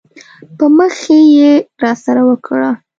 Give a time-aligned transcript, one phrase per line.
[0.57, 1.51] په مخه ښې یې
[1.83, 2.69] راسره وکړه.